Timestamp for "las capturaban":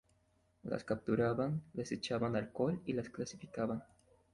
0.63-1.61